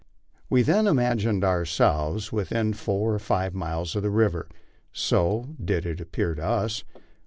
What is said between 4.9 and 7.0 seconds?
so near did it appear to us.